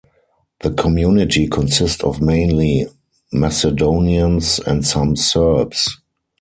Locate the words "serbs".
5.15-5.95